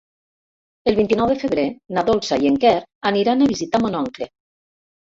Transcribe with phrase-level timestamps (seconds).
[0.91, 1.67] El vint-i-nou de febrer
[1.97, 2.75] na Dolça i en Quer
[3.13, 4.33] aniran a visitar mon oncle.